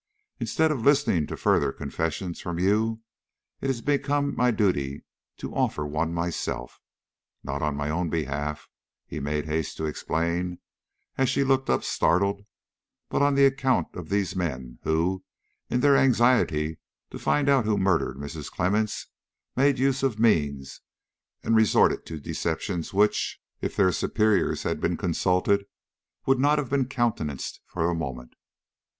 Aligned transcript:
Instead 0.39 0.71
of 0.71 0.81
listening 0.81 1.27
to 1.27 1.37
further 1.37 1.71
confessions 1.71 2.41
from 2.41 2.57
you, 2.57 3.01
it 3.59 3.67
has 3.67 3.81
become 3.81 4.35
my 4.35 4.49
duty 4.49 5.03
to 5.37 5.53
offer 5.53 5.85
one 5.85 6.11
myself. 6.11 6.79
Not 7.43 7.61
on 7.61 7.75
my 7.77 7.91
own 7.91 8.09
behalf," 8.09 8.67
he 9.05 9.19
made 9.19 9.45
haste 9.45 9.77
to 9.77 9.85
explain, 9.85 10.57
as 11.19 11.29
she 11.29 11.43
looked 11.43 11.69
up, 11.69 11.83
startled, 11.83 12.43
"but 13.09 13.21
on 13.21 13.37
account 13.37 13.89
of 13.95 14.09
these 14.09 14.35
men, 14.35 14.79
who, 14.81 15.23
in 15.69 15.81
their 15.81 15.95
anxiety 15.95 16.79
to 17.11 17.19
find 17.19 17.47
out 17.47 17.65
who 17.65 17.77
murdered 17.77 18.17
Mrs. 18.17 18.49
Clemmens, 18.51 19.05
made 19.55 19.77
use 19.77 20.01
of 20.01 20.17
means 20.19 20.81
and 21.43 21.55
resorted 21.55 22.07
to 22.07 22.19
deceptions 22.19 22.91
which, 22.91 23.39
if 23.61 23.75
their 23.75 23.91
superiors 23.91 24.63
had 24.63 24.81
been 24.81 24.97
consulted, 24.97 25.65
would 26.25 26.39
not 26.39 26.57
have 26.57 26.71
been 26.71 26.87
countenanced 26.89 27.61
for 27.67 27.87
a 27.87 27.93
moment." 27.93 28.33